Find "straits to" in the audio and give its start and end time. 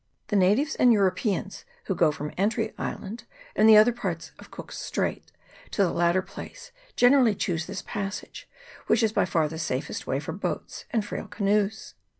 4.79-5.83